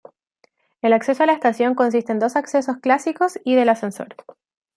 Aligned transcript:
El 0.81 0.93
acceso 0.93 1.21
a 1.21 1.25
la 1.27 1.33
estación 1.33 1.75
consiste 1.75 2.11
en 2.11 2.17
dos 2.17 2.35
accesos 2.35 2.77
clásicos 2.77 3.39
y 3.45 3.53
del 3.53 3.69
ascensor. 3.69 4.15